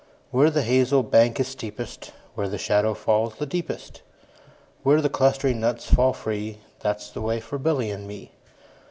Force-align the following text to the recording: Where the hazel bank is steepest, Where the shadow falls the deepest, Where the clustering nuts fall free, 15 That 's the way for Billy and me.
Where 0.31 0.49
the 0.49 0.63
hazel 0.63 1.03
bank 1.03 1.39
is 1.39 1.47
steepest, 1.49 2.11
Where 2.33 2.49
the 2.49 2.57
shadow 2.57 2.95
falls 2.95 3.35
the 3.35 3.45
deepest, 3.45 4.01
Where 4.81 4.99
the 4.99 5.09
clustering 5.09 5.59
nuts 5.59 5.85
fall 5.93 6.11
free, 6.11 6.53
15 6.53 6.63
That 6.79 7.01
's 7.01 7.11
the 7.11 7.21
way 7.21 7.39
for 7.39 7.59
Billy 7.59 7.91
and 7.91 8.07
me. 8.07 8.31